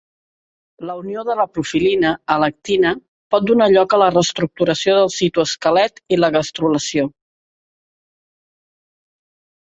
La 0.89 0.93
unió 0.99 1.23
de 1.25 1.33
la 1.39 1.43
profilina 1.57 2.13
a 2.35 2.37
l'actina 2.43 2.93
pot 3.35 3.45
donar 3.49 3.67
lloc 3.73 3.93
a 3.93 3.99
la 4.03 4.07
reestructuració 4.13 4.95
del 5.01 5.11
citoesquelet 5.17 6.01
i 6.17 6.19
la 6.21 6.31
gastrulació. 6.37 7.05